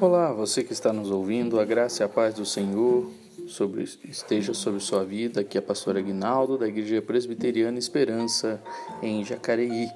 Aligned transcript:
Olá, 0.00 0.32
você 0.32 0.64
que 0.64 0.72
está 0.72 0.92
nos 0.92 1.08
ouvindo, 1.08 1.60
a 1.60 1.64
graça 1.64 2.02
e 2.02 2.04
a 2.04 2.08
paz 2.08 2.34
do 2.34 2.44
Senhor 2.44 3.08
sobre, 3.46 3.84
esteja 4.04 4.52
sobre 4.52 4.80
sua 4.80 5.04
vida. 5.04 5.40
Aqui 5.40 5.56
é 5.56 5.60
a 5.60 5.62
pastora 5.62 6.00
Aguinaldo, 6.00 6.58
da 6.58 6.66
Igreja 6.66 7.00
Presbiteriana 7.00 7.78
Esperança, 7.78 8.60
em 9.00 9.24
Jacareí. 9.24 9.88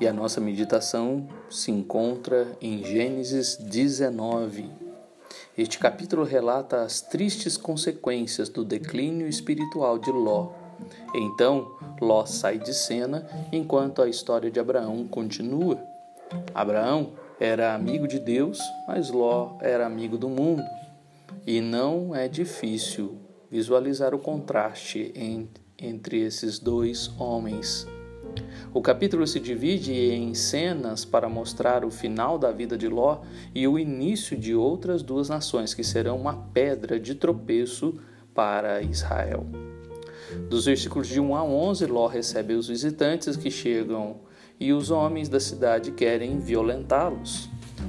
E 0.00 0.08
a 0.08 0.12
nossa 0.12 0.40
meditação 0.40 1.28
se 1.50 1.70
encontra 1.70 2.56
em 2.62 2.82
Gênesis 2.82 3.56
19. 3.56 4.70
Este 5.56 5.78
capítulo 5.78 6.24
relata 6.24 6.80
as 6.80 7.02
tristes 7.02 7.58
consequências 7.58 8.48
do 8.48 8.64
declínio 8.64 9.28
espiritual 9.28 9.98
de 9.98 10.10
Ló. 10.10 10.52
Então, 11.14 11.76
Ló 12.00 12.24
sai 12.24 12.58
de 12.58 12.72
cena 12.72 13.26
enquanto 13.52 14.00
a 14.00 14.08
história 14.08 14.50
de 14.50 14.58
Abraão 14.58 15.06
continua. 15.06 15.78
Abraão 16.54 17.12
era 17.38 17.74
amigo 17.74 18.08
de 18.08 18.18
Deus, 18.18 18.58
mas 18.88 19.10
Ló 19.10 19.58
era 19.60 19.86
amigo 19.86 20.16
do 20.16 20.28
mundo. 20.28 20.62
E 21.46 21.60
não 21.60 22.14
é 22.14 22.28
difícil 22.28 23.18
visualizar 23.50 24.14
o 24.14 24.18
contraste 24.18 25.12
entre 25.78 26.20
esses 26.20 26.58
dois 26.58 27.10
homens. 27.18 27.86
O 28.72 28.82
capítulo 28.82 29.26
se 29.26 29.40
divide 29.40 29.92
em 29.92 30.34
cenas 30.34 31.04
para 31.04 31.28
mostrar 31.28 31.84
o 31.84 31.90
final 31.90 32.38
da 32.38 32.50
vida 32.50 32.76
de 32.76 32.88
Ló 32.88 33.22
e 33.54 33.66
o 33.66 33.78
início 33.78 34.36
de 34.36 34.54
outras 34.54 35.02
duas 35.02 35.28
nações 35.28 35.72
que 35.72 35.84
serão 35.84 36.16
uma 36.16 36.34
pedra 36.52 36.98
de 36.98 37.14
tropeço 37.14 37.98
para 38.34 38.82
Israel. 38.82 39.46
Dos 40.50 40.66
versículos 40.66 41.06
de 41.06 41.20
1 41.20 41.36
a 41.36 41.44
11, 41.44 41.86
Ló 41.86 42.06
recebe 42.06 42.54
os 42.54 42.68
visitantes 42.68 43.36
que 43.36 43.50
chegam 43.50 44.25
e 44.58 44.72
os 44.72 44.90
homens 44.90 45.28
da 45.28 45.40
cidade 45.40 45.90
querem 45.92 46.38
violentá-los. 46.38 47.48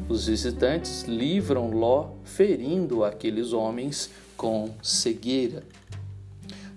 Os 0.09 0.27
visitantes 0.27 1.04
livram 1.04 1.71
Ló, 1.71 2.12
ferindo 2.24 3.04
aqueles 3.04 3.54
homens 3.54 4.09
com 4.35 4.74
cegueira. 4.82 5.63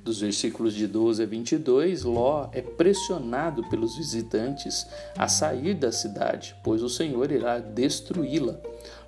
Dos 0.02 0.20
versículos 0.20 0.74
de 0.74 0.86
12 0.86 1.22
a 1.22 1.27
22, 1.27 2.05
Ló 2.05 2.48
é 2.52 2.62
pressionado 2.62 3.69
pelos 3.69 3.97
visitantes 3.97 4.86
a 5.16 5.28
sair 5.28 5.74
da 5.74 5.92
cidade, 5.92 6.56
pois 6.64 6.82
o 6.82 6.88
Senhor 6.88 7.30
irá 7.30 7.58
destruí-la. 7.58 8.58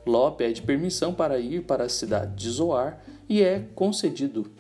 Ló 0.07 0.31
pede 0.33 0.63
permissão 0.63 1.15
para 1.15 1.39
ir 1.39 1.63
para 1.63 1.85
a 1.85 1.89
cidade 1.89 2.35
de 2.37 2.51
Zoar 2.51 3.03
e 3.29 3.43
é 3.43 3.65
concedido 3.75 4.51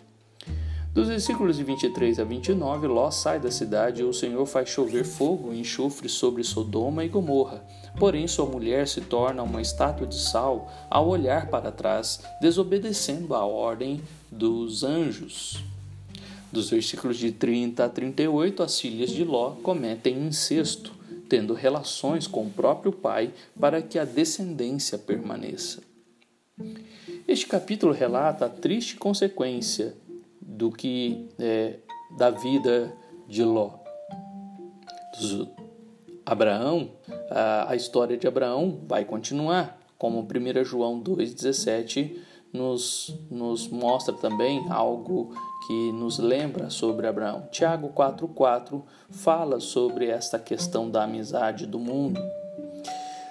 dos 0.92 1.08
versículos 1.08 1.56
de 1.56 1.64
23 1.64 2.20
a 2.20 2.24
29, 2.24 2.86
Ló 2.86 3.10
sai 3.10 3.40
da 3.40 3.50
cidade 3.50 4.02
e 4.02 4.04
o 4.04 4.12
Senhor 4.12 4.44
faz 4.44 4.68
chover 4.68 5.04
fogo 5.04 5.52
e 5.52 5.60
enxofre 5.60 6.08
sobre 6.08 6.44
Sodoma 6.44 7.04
e 7.04 7.08
Gomorra. 7.08 7.64
Porém, 7.98 8.28
sua 8.28 8.44
mulher 8.44 8.86
se 8.86 9.00
torna 9.00 9.42
uma 9.42 9.62
estátua 9.62 10.06
de 10.06 10.18
sal 10.18 10.70
ao 10.90 11.08
olhar 11.08 11.48
para 11.48 11.72
trás, 11.72 12.20
desobedecendo 12.40 13.34
a 13.34 13.44
ordem 13.44 14.02
dos 14.30 14.84
anjos. 14.84 15.62
Dos 16.52 16.68
versículos 16.68 17.16
de 17.16 17.32
30 17.32 17.84
a 17.84 17.88
38, 17.88 18.62
as 18.62 18.78
filhas 18.78 19.10
de 19.10 19.24
Ló 19.24 19.52
cometem 19.62 20.26
incesto, 20.26 20.92
tendo 21.26 21.54
relações 21.54 22.26
com 22.26 22.44
o 22.44 22.50
próprio 22.50 22.92
pai 22.92 23.32
para 23.58 23.80
que 23.80 23.98
a 23.98 24.04
descendência 24.04 24.98
permaneça. 24.98 25.80
Este 27.26 27.46
capítulo 27.46 27.92
relata 27.92 28.44
a 28.44 28.48
triste 28.50 28.96
consequência 28.96 29.94
do 30.52 30.70
que 30.70 31.28
é, 31.38 31.78
da 32.16 32.30
vida 32.30 32.92
de 33.26 33.42
Ló. 33.42 33.70
Abraão, 36.24 36.90
a, 37.30 37.74
história 37.74 38.16
de 38.16 38.26
Abraão 38.26 38.80
vai 38.86 39.04
continuar, 39.04 39.78
como 39.98 40.20
1 40.20 40.64
João 40.64 41.02
2,17 41.02 42.16
nos, 42.52 43.14
nos 43.30 43.68
mostra 43.68 44.14
também 44.14 44.64
algo 44.70 45.34
que 45.66 45.92
nos 45.92 46.18
lembra 46.18 46.70
sobre 46.70 47.06
Abraão. 47.06 47.48
Tiago 47.50 47.88
4,4 47.90 48.82
fala 49.10 49.58
sobre 49.60 50.06
esta 50.06 50.38
questão 50.38 50.90
da 50.90 51.04
amizade 51.04 51.66
do 51.66 51.78
mundo. 51.78 52.20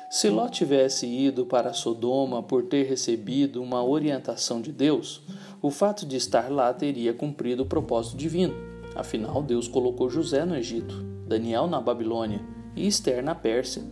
Se 0.10 0.30
Ló 0.30 0.50
tivesse 0.50 1.08
ido 1.08 1.46
para 1.46 1.72
Sodoma 1.72 2.44
por 2.44 2.64
ter 2.64 2.84
recebido 2.84 3.64
uma 3.64 3.82
orientação 3.82 4.62
de 4.62 4.72
Deus, 4.72 5.22
o 5.62 5.70
fato 5.70 6.06
de 6.08 6.16
estar 6.16 6.52
lá 6.52 6.74
teria 6.74 7.14
cumprido 7.14 7.64
o 7.64 7.68
propósito 7.68 8.18
divino. 8.18 8.56
Afinal, 8.96 9.44
Deus 9.44 9.68
colocou 9.68 10.10
José 10.10 10.44
no 10.44 10.56
Egito, 10.56 10.96
Daniel 11.28 11.68
na 11.68 11.80
Babilônia 11.80 12.42
e 12.76 12.88
Esther 12.88 13.24
na 13.24 13.36
Pérsia. 13.36 13.84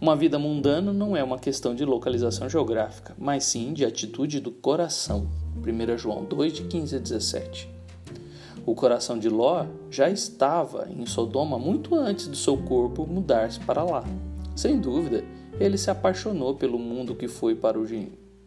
Uma 0.00 0.16
vida 0.16 0.38
mundana 0.38 0.92
não 0.92 1.16
é 1.16 1.22
uma 1.22 1.38
questão 1.38 1.74
de 1.74 1.84
localização 1.84 2.48
geográfica, 2.48 3.14
mas 3.18 3.44
sim 3.44 3.72
de 3.72 3.84
atitude 3.84 4.40
do 4.40 4.50
coração. 4.50 5.28
1 5.56 5.96
João 5.96 6.24
2, 6.24 6.52
de 6.54 6.64
15 6.64 6.96
a 6.96 6.98
17. 6.98 7.70
O 8.66 8.74
coração 8.74 9.18
de 9.18 9.28
Ló 9.28 9.66
já 9.90 10.10
estava 10.10 10.88
em 10.90 11.06
Sodoma 11.06 11.58
muito 11.58 11.94
antes 11.94 12.26
do 12.26 12.36
seu 12.36 12.56
corpo 12.56 13.06
mudar-se 13.06 13.60
para 13.60 13.84
lá. 13.84 14.04
Sem 14.56 14.80
dúvida, 14.80 15.24
ele 15.58 15.78
se 15.78 15.90
apaixonou 15.90 16.54
pelo 16.54 16.78
mundo 16.78 17.14
que 17.14 17.28
foi 17.28 17.54
para 17.54 17.78
o 17.78 17.86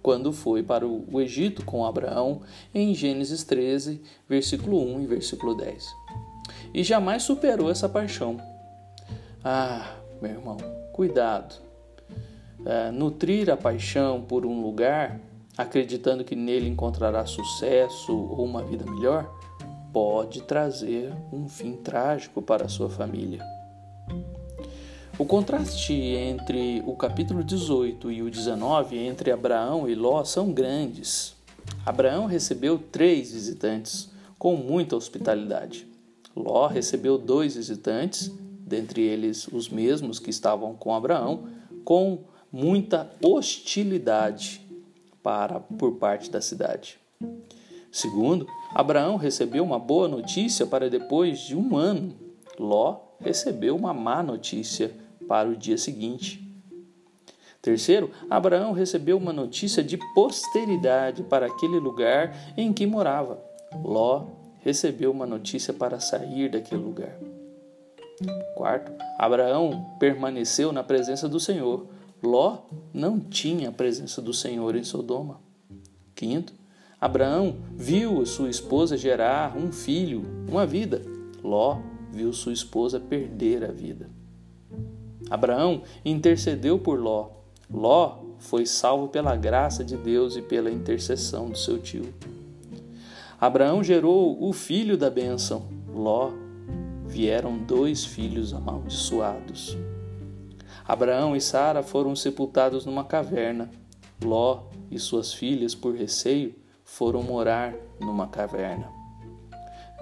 quando 0.04 0.34
foi 0.34 0.62
para 0.62 0.86
o 0.86 1.22
Egito 1.22 1.66
com 1.66 1.86
Abraão, 1.86 2.42
em 2.76 2.94
Gênesis 2.94 3.46
13, 3.46 4.02
versículo 4.28 4.84
1 4.96 5.02
e 5.02 5.08
versículo 5.08 5.56
10. 5.56 5.88
E 6.74 6.84
jamais 6.84 7.24
superou 7.24 7.72
essa 7.72 7.88
paixão. 7.88 8.38
Ah, 9.42 9.96
meu 10.22 10.32
irmão, 10.32 10.58
cuidado. 10.92 11.56
É, 12.66 12.92
nutrir 12.92 13.50
a 13.50 13.56
paixão 13.56 14.22
por 14.22 14.46
um 14.46 14.62
lugar, 14.62 15.20
acreditando 15.58 16.26
que 16.26 16.36
nele 16.36 16.68
encontrará 16.68 17.26
sucesso 17.26 18.14
ou 18.14 18.44
uma 18.44 18.64
vida 18.64 18.86
melhor, 18.86 19.34
pode 19.94 20.42
trazer 20.42 21.14
um 21.32 21.48
fim 21.48 21.78
trágico 21.78 22.42
para 22.42 22.66
a 22.66 22.70
sua 22.70 22.90
família. 22.90 23.42
O 25.16 25.26
contraste 25.26 25.94
entre 25.94 26.82
o 26.88 26.96
capítulo 26.96 27.44
18 27.44 28.12
e 28.12 28.24
o 28.24 28.32
19, 28.32 28.98
entre 28.98 29.32
Abraão 29.32 29.88
e 29.88 29.94
Ló, 29.94 30.24
são 30.24 30.52
grandes. 30.52 31.36
Abraão 31.86 32.26
recebeu 32.26 32.80
três 32.80 33.32
visitantes 33.32 34.10
com 34.40 34.56
muita 34.56 34.96
hospitalidade. 34.96 35.88
Ló 36.36 36.66
recebeu 36.66 37.20
dois 37.20 37.56
visitantes, 37.56 38.32
dentre 38.60 39.04
eles 39.04 39.48
os 39.48 39.70
mesmos 39.70 40.18
que 40.18 40.32
estavam 40.32 40.74
com 40.74 40.96
Abraão, 40.96 41.48
com 41.86 42.24
muita 42.52 43.12
hostilidade 43.22 44.68
para 45.22 45.60
por 45.60 45.94
parte 45.98 46.32
da 46.32 46.42
cidade. 46.42 46.98
Segundo, 47.92 48.48
Abraão 48.74 49.18
recebeu 49.18 49.64
uma 49.64 49.78
boa 49.78 50.08
notícia 50.08 50.66
para 50.66 50.90
depois 50.90 51.40
de 51.42 51.56
um 51.56 51.78
ano. 51.78 52.16
Ló 52.58 53.13
recebeu 53.24 53.76
uma 53.76 53.94
má 53.94 54.22
notícia 54.22 54.92
para 55.28 55.50
o 55.50 55.56
dia 55.56 55.78
seguinte. 55.78 56.44
Terceiro, 57.62 58.12
Abraão 58.30 58.74
recebeu 58.74 59.18
uma 59.18 59.32
notícia 59.32 59.82
de 59.82 59.98
posteridade 60.14 61.24
para 61.24 61.46
aquele 61.46 61.80
lugar 61.80 62.36
em 62.58 62.74
que 62.74 62.86
morava. 62.86 63.42
Ló 63.82 64.26
recebeu 64.60 65.12
uma 65.12 65.26
notícia 65.26 65.74
para 65.74 66.00
sair 66.00 66.50
daquele 66.50 66.82
lugar. 66.82 67.18
Quarto, 68.56 68.92
Abraão 69.18 69.96
permaneceu 69.98 70.72
na 70.72 70.84
presença 70.84 71.28
do 71.28 71.40
Senhor. 71.40 71.88
Ló 72.22 72.60
não 72.94 73.20
tinha 73.20 73.70
a 73.70 73.72
presença 73.72 74.22
do 74.22 74.34
Senhor 74.34 74.76
em 74.76 74.84
Sodoma. 74.84 75.42
Quinto, 76.14 76.54
Abraão 77.00 77.58
viu 77.76 78.26
sua 78.26 78.50
esposa 78.50 78.98
gerar 78.98 79.58
um 79.58 79.72
filho, 79.72 80.24
uma 80.50 80.66
vida. 80.66 81.02
Ló 81.44 81.80
viu 82.14 82.32
sua 82.32 82.54
esposa 82.54 83.00
perder 83.00 83.64
a 83.64 83.72
vida. 83.72 84.08
Abraão 85.30 85.82
intercedeu 86.06 86.78
por 86.78 87.00
Ló. 87.00 87.32
Ló 87.72 88.20
foi 88.38 88.66
salvo 88.66 89.08
pela 89.08 89.36
graça 89.36 89.84
de 89.84 89.98
Deus 89.98 90.36
e 90.36 90.42
pela 90.42 90.70
intercessão 90.70 91.50
do 91.50 91.58
seu 91.58 91.80
tio. 91.80 92.14
Abraão 93.42 93.84
gerou 93.84 94.38
o 94.42 94.54
filho 94.54 94.96
da 94.96 95.10
bênção. 95.10 95.64
Ló 95.94 96.32
vieram 97.08 97.58
dois 97.58 98.06
filhos 98.06 98.54
amaldiçoados. 98.54 99.76
Abraão 100.88 101.36
e 101.36 101.42
Sara 101.42 101.82
foram 101.82 102.16
sepultados 102.16 102.86
numa 102.86 103.04
caverna. 103.04 103.72
Ló 104.24 104.66
e 104.92 105.00
suas 105.00 105.34
filhas, 105.34 105.74
por 105.74 105.96
receio, 105.96 106.54
foram 106.84 107.24
morar 107.24 107.74
numa 108.00 108.28
caverna. 108.28 109.03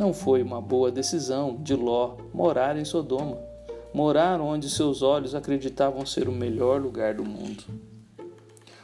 Não 0.02 0.16
foi 0.16 0.42
uma 0.42 0.60
boa 0.60 0.92
decisão 0.92 1.56
de 1.62 1.76
Ló 1.76 2.16
morar 2.34 2.76
em 2.76 2.84
Sodoma 2.84 3.38
morar 3.94 4.42
onde 4.42 4.68
seus 4.68 5.04
olhos 5.04 5.36
acreditavam 5.36 6.08
ser 6.08 6.28
o 6.28 6.32
melhor 6.32 6.82
lugar 6.82 7.14
do 7.14 7.24
mundo. 7.24 7.91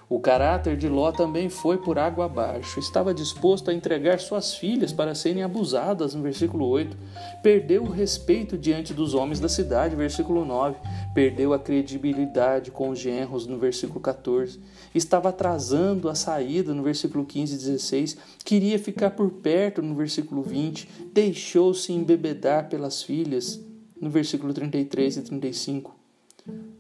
O 0.10 0.22
caráter 0.22 0.78
de 0.78 0.88
Ló 0.88 1.12
também 1.12 1.50
foi 1.50 1.80
por 1.80 2.00
água 2.00 2.26
abaixo. 2.26 2.80
Estava 2.80 3.14
disposto 3.14 3.70
a 3.70 3.74
entregar 3.74 4.22
suas 4.22 4.56
filhas 4.56 4.94
para 4.94 5.14
serem 5.14 5.44
abusadas, 5.44 6.14
no 6.16 6.24
versículo 6.24 6.66
8. 6.66 6.96
Perdeu 7.44 7.84
o 7.84 7.92
respeito 7.92 8.58
diante 8.58 8.94
dos 8.94 9.14
homens 9.14 9.42
da 9.42 9.50
cidade, 9.50 9.98
versículo 9.98 10.46
9. 10.46 10.78
Perdeu 11.14 11.54
a 11.54 11.60
credibilidade 11.60 12.72
com 12.72 12.88
os 12.90 13.00
genros, 13.00 13.46
no 13.48 13.58
versículo 13.58 14.00
14. 14.00 14.62
Estava 14.96 15.28
atrasando 15.28 16.08
a 16.08 16.16
saída, 16.16 16.74
no 16.74 16.84
versículo 16.84 17.26
15 17.26 17.56
e 17.56 17.58
16. 17.58 18.18
Queria 18.46 18.80
ficar 18.80 19.12
por 19.12 19.30
perto, 19.30 19.82
no 19.82 19.94
versículo 19.94 20.42
20. 20.42 20.88
Deixou-se 21.12 21.92
embebedar 21.92 22.70
pelas 22.70 23.04
filhas, 23.04 23.60
no 24.00 24.10
versículo 24.10 24.54
33 24.54 25.18
e 25.18 25.22
35. 25.24 25.97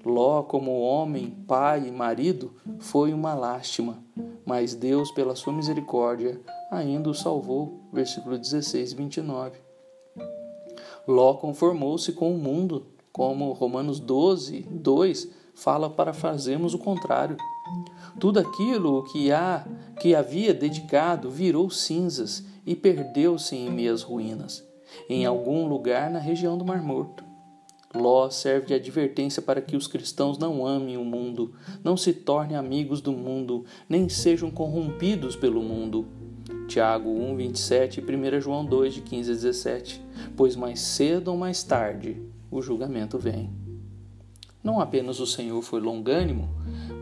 Ló, 0.06 0.44
como 0.44 0.80
homem, 0.80 1.32
pai 1.48 1.88
e 1.88 1.92
marido, 1.92 2.54
foi 2.80 3.14
uma 3.14 3.34
lástima, 3.34 3.98
mas 4.46 4.74
Deus, 4.74 5.12
pela 5.12 5.36
sua 5.36 5.52
misericórdia, 5.52 6.40
ainda 6.72 7.10
o 7.10 7.14
salvou. 7.14 7.82
Versículo 7.92 8.38
16 8.38 8.92
e 8.92 8.96
29. 8.96 9.60
Ló 11.08 11.34
conformou-se 11.34 12.12
com 12.14 12.34
o 12.34 12.38
mundo, 12.38 12.86
como 13.12 13.52
Romanos 13.54 14.00
12, 14.00 14.62
2 14.70 15.30
fala 15.58 15.90
para 15.90 16.14
fazermos 16.14 16.74
o 16.74 16.80
contrário. 16.80 17.36
Tudo 18.20 18.40
aquilo 18.40 19.04
que, 19.04 19.32
há, 19.32 19.66
que 20.00 20.16
havia 20.16 20.54
dedicado 20.54 21.30
virou 21.30 21.70
cinzas 21.70 22.44
e 22.66 22.76
perdeu-se 22.76 23.56
em 23.56 23.70
meias 23.72 24.04
ruínas, 24.04 24.64
em 25.10 25.26
algum 25.26 25.68
lugar 25.68 26.10
na 26.10 26.20
região 26.20 26.58
do 26.58 26.66
Mar 26.66 26.82
Morto. 26.82 27.27
Ló 27.96 28.30
serve 28.30 28.68
de 28.68 28.74
advertência 28.74 29.42
para 29.42 29.62
que 29.62 29.76
os 29.76 29.88
cristãos 29.88 30.38
não 30.38 30.66
amem 30.66 30.98
o 30.98 31.06
mundo, 31.06 31.54
não 31.84 31.96
se 31.96 32.14
tornem 32.14 32.58
amigos 32.58 33.00
do 33.00 33.14
mundo, 33.14 33.64
nem 33.88 34.10
sejam 34.10 34.52
corrompidos 34.52 35.36
pelo 35.36 35.62
mundo. 35.62 36.06
Tiago 36.68 37.10
1, 37.10 37.36
27 37.38 38.02
e 38.02 38.38
1 38.38 38.42
João 38.42 38.66
2, 38.66 38.96
de 38.96 39.02
15 39.02 39.32
a 39.32 39.34
17. 39.34 40.02
Pois 40.36 40.56
mais 40.56 40.82
cedo 40.82 41.30
ou 41.30 41.38
mais 41.38 41.64
tarde 41.64 42.22
o 42.52 42.62
julgamento 42.62 43.18
vem. 43.18 43.50
Não 44.64 44.82
apenas 44.82 45.22
o 45.22 45.26
Senhor 45.26 45.62
foi 45.62 45.80
longânimo, 45.80 46.50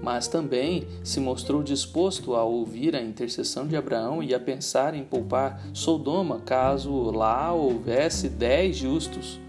mas 0.03 0.27
também 0.27 0.87
se 1.03 1.19
mostrou 1.19 1.63
disposto 1.63 2.35
a 2.35 2.43
ouvir 2.43 2.95
a 2.95 3.01
intercessão 3.01 3.67
de 3.67 3.75
Abraão 3.75 4.21
e 4.21 4.35
a 4.35 4.39
pensar 4.39 4.93
em 4.93 5.03
poupar 5.03 5.59
Sodoma 5.73 6.41
caso 6.41 6.93
lá 7.09 7.51
houvesse 7.51 8.29
dez 8.29 8.77
justos. 8.77 9.39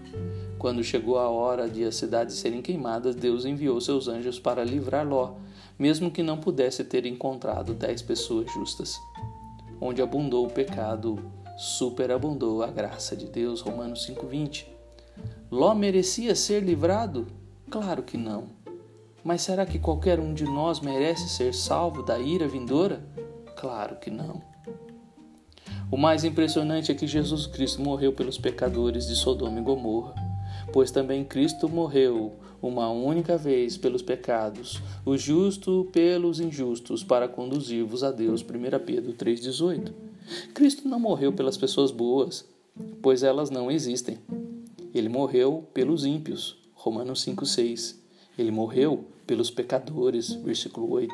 Quando 0.57 0.83
chegou 0.83 1.19
a 1.19 1.29
hora 1.29 1.69
de 1.69 1.83
as 1.83 1.95
cidades 1.95 2.35
serem 2.35 2.63
queimadas, 2.63 3.15
Deus 3.15 3.45
enviou 3.45 3.79
seus 3.79 4.07
anjos 4.07 4.39
para 4.39 4.63
livrar 4.63 5.07
Ló, 5.07 5.35
mesmo 5.77 6.09
que 6.09 6.23
não 6.23 6.37
pudesse 6.37 6.83
ter 6.83 7.05
encontrado 7.05 7.75
dez 7.75 8.01
pessoas 8.01 8.51
justas. 8.51 8.99
Onde 9.79 10.01
abundou 10.01 10.47
o 10.47 10.51
pecado, 10.51 11.19
superabundou 11.55 12.63
a 12.63 12.67
graça 12.67 13.15
de 13.15 13.27
Deus. 13.27 13.61
Romanos 13.61 14.07
5,20. 14.07 14.65
Ló 15.51 15.75
merecia 15.75 16.33
ser 16.33 16.63
livrado? 16.63 17.27
Claro 17.69 18.01
que 18.01 18.17
não. 18.17 18.45
Mas 19.23 19.43
será 19.43 19.63
que 19.63 19.77
qualquer 19.77 20.19
um 20.19 20.33
de 20.33 20.45
nós 20.45 20.79
merece 20.79 21.29
ser 21.29 21.53
salvo 21.53 22.01
da 22.01 22.17
ira 22.17 22.47
vindoura? 22.47 23.05
Claro 23.55 23.97
que 23.97 24.09
não. 24.09 24.41
O 25.91 25.97
mais 25.97 26.23
impressionante 26.23 26.91
é 26.91 26.95
que 26.95 27.05
Jesus 27.05 27.45
Cristo 27.45 27.81
morreu 27.81 28.11
pelos 28.11 28.39
pecadores 28.39 29.05
de 29.05 29.15
Sodoma 29.15 29.59
e 29.59 29.63
Gomorra 29.63 30.26
pois 30.71 30.91
também 30.91 31.23
Cristo 31.23 31.67
morreu 31.69 32.33
uma 32.61 32.89
única 32.89 33.37
vez 33.37 33.77
pelos 33.77 34.01
pecados, 34.01 34.81
o 35.05 35.17
justo 35.17 35.87
pelos 35.91 36.39
injustos, 36.39 37.03
para 37.03 37.27
conduzir-vos 37.27 38.03
a 38.03 38.11
Deus. 38.11 38.41
1 38.41 38.85
Pedro 38.85 39.13
3,18. 39.13 39.91
Cristo 40.53 40.87
não 40.87 40.99
morreu 40.99 41.31
pelas 41.31 41.57
pessoas 41.57 41.91
boas, 41.91 42.47
pois 43.01 43.23
elas 43.23 43.49
não 43.49 43.71
existem. 43.71 44.17
Ele 44.93 45.09
morreu 45.09 45.67
pelos 45.73 46.05
ímpios. 46.05 46.57
Romanos 46.73 47.23
5,6. 47.25 47.95
Ele 48.37 48.51
morreu 48.51 49.05
pelos 49.25 49.49
pecadores. 49.51 50.33
Versículo 50.33 50.91
8. 50.91 51.13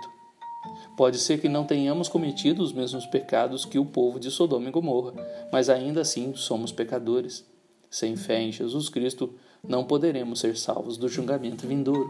Pode 0.96 1.18
ser 1.18 1.42
que 1.42 1.50
não 1.50 1.66
tenhamos 1.66 2.08
cometido 2.08 2.64
os 2.64 2.72
mesmos 2.72 3.06
pecados 3.06 3.66
que 3.66 3.80
o 3.80 3.86
povo 3.86 4.20
de 4.20 4.32
Sodoma 4.32 4.70
e 4.70 4.72
Gomorra, 4.72 5.14
mas 5.52 5.70
ainda 5.70 6.02
assim 6.02 6.34
somos 6.36 6.72
pecadores. 6.72 7.46
Sem 7.94 8.16
fé 8.16 8.42
em 8.42 8.52
Jesus 8.52 8.90
Cristo, 8.90 9.36
não 9.64 9.84
poderemos 9.84 10.40
ser 10.40 10.58
salvos 10.58 10.98
do 10.98 11.08
julgamento 11.08 11.68
vindouro. 11.68 12.10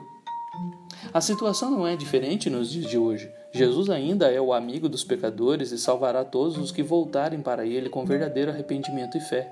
A 1.13 1.19
situação 1.19 1.69
não 1.69 1.85
é 1.85 1.97
diferente 1.97 2.50
nos 2.50 2.71
dias 2.71 2.89
de 2.89 2.97
hoje. 2.97 3.30
Jesus 3.53 3.89
ainda 3.89 4.31
é 4.31 4.39
o 4.39 4.53
amigo 4.53 4.88
dos 4.88 5.03
pecadores 5.03 5.74
e 5.74 5.77
salvará 5.77 6.24
todos 6.24 6.57
os 6.57 6.71
que 6.71 6.81
voltarem 6.81 7.41
para 7.41 7.65
ele 7.65 7.89
com 7.89 8.06
verdadeiro 8.06 8.50
arrependimento 8.50 9.18
e 9.18 9.19
fé. 9.19 9.51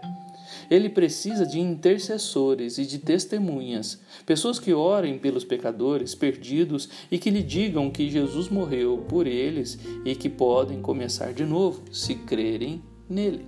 Ele 0.70 0.88
precisa 0.88 1.46
de 1.46 1.60
intercessores 1.60 2.78
e 2.78 2.86
de 2.86 2.98
testemunhas, 2.98 4.00
pessoas 4.26 4.58
que 4.58 4.74
orem 4.74 5.20
pelos 5.20 5.44
pecadores 5.44 6.16
perdidos 6.16 6.88
e 7.12 7.20
que 7.20 7.30
lhe 7.30 7.44
digam 7.44 7.92
que 7.92 8.10
Jesus 8.10 8.48
morreu 8.48 9.04
por 9.10 9.28
eles 9.28 9.78
e 10.06 10.16
que 10.16 10.30
podem 10.30 10.82
começar 10.82 11.34
de 11.34 11.44
novo 11.44 11.84
se 11.92 12.16
crerem 12.16 12.82
nele. 13.10 13.46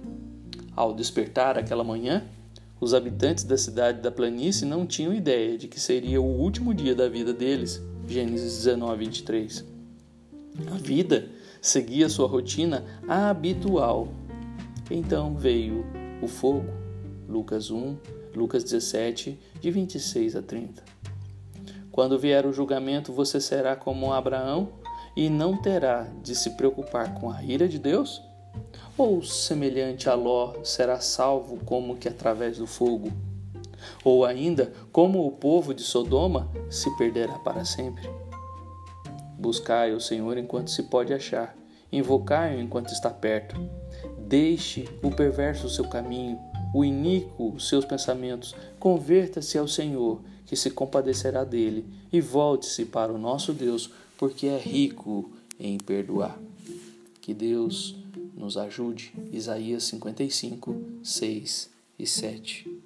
Ao 0.75 0.93
despertar 0.93 1.57
aquela 1.57 1.83
manhã, 1.85 2.27
os 2.79 2.93
habitantes 2.93 3.43
da 3.43 3.57
cidade 3.57 4.01
da 4.01 4.11
planície 4.11 4.65
não 4.65 4.85
tinham 4.85 5.13
ideia 5.13 5.57
de 5.57 5.67
que 5.67 5.79
seria 5.79 6.21
o 6.21 6.25
último 6.25 6.73
dia 6.73 6.93
da 6.93 7.07
vida 7.07 7.33
deles. 7.33 7.81
Gênesis 8.07 8.57
19, 8.57 9.05
23. 9.05 9.65
A 10.71 10.77
vida 10.77 11.29
seguia 11.61 12.09
sua 12.09 12.27
rotina 12.27 12.83
habitual. 13.07 14.09
Então 14.91 15.35
veio 15.35 15.85
o 16.21 16.27
fogo. 16.27 16.69
Lucas 17.27 17.71
1, 17.71 17.95
Lucas 18.35 18.63
17, 18.63 19.39
de 19.61 19.71
26 19.71 20.35
a 20.35 20.41
30. 20.41 20.83
Quando 21.91 22.19
vier 22.19 22.45
o 22.45 22.51
julgamento, 22.51 23.13
você 23.13 23.39
será 23.39 23.75
como 23.75 24.11
Abraão 24.11 24.69
e 25.15 25.29
não 25.29 25.55
terá 25.55 26.11
de 26.21 26.35
se 26.35 26.51
preocupar 26.51 27.13
com 27.13 27.31
a 27.31 27.43
ira 27.43 27.67
de 27.67 27.79
Deus? 27.79 28.21
Ou 28.95 29.23
semelhante 29.23 30.07
a 30.07 30.13
Ló 30.13 30.53
será 30.63 30.99
salvo 30.99 31.57
como 31.65 31.97
que 31.97 32.07
através 32.07 32.57
do 32.57 32.67
fogo? 32.67 33.11
Ou 34.03 34.23
ainda, 34.23 34.71
como 34.91 35.25
o 35.25 35.31
povo 35.31 35.73
de 35.73 35.81
Sodoma 35.81 36.47
se 36.69 36.95
perderá 36.95 37.33
para 37.39 37.65
sempre? 37.65 38.07
Buscai 39.37 39.93
o 39.93 39.99
Senhor 39.99 40.37
enquanto 40.37 40.69
se 40.69 40.83
pode 40.83 41.11
achar, 41.11 41.57
invocai-o 41.91 42.61
enquanto 42.61 42.93
está 42.93 43.09
perto. 43.09 43.59
Deixe 44.19 44.87
o 45.01 45.09
perverso 45.09 45.67
seu 45.69 45.87
caminho, 45.87 46.39
o 46.73 46.85
iníquo 46.85 47.59
seus 47.59 47.85
pensamentos, 47.85 48.55
converta-se 48.79 49.57
ao 49.57 49.67
Senhor, 49.67 50.21
que 50.45 50.55
se 50.55 50.69
compadecerá 50.69 51.43
dele, 51.43 51.85
e 52.11 52.21
volte-se 52.21 52.85
para 52.85 53.11
o 53.11 53.17
nosso 53.17 53.53
Deus, 53.53 53.89
porque 54.17 54.45
é 54.47 54.57
rico 54.57 55.31
em 55.59 55.77
perdoar. 55.77 56.37
Que 57.19 57.33
Deus 57.33 58.02
nos 58.35 58.57
ajude. 58.57 59.13
Isaías 59.31 59.83
55, 59.85 60.75
6 61.03 61.69
e 61.99 62.05
7. 62.05 62.82